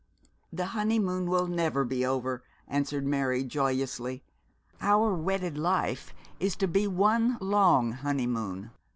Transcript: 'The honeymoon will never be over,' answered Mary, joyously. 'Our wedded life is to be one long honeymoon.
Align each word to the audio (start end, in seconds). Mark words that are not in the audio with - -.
'The 0.51 0.65
honeymoon 0.65 1.29
will 1.29 1.45
never 1.45 1.85
be 1.85 2.03
over,' 2.03 2.43
answered 2.67 3.05
Mary, 3.05 3.43
joyously. 3.43 4.23
'Our 4.81 5.13
wedded 5.13 5.59
life 5.59 6.11
is 6.39 6.55
to 6.55 6.67
be 6.67 6.87
one 6.87 7.37
long 7.39 7.91
honeymoon. 7.91 8.71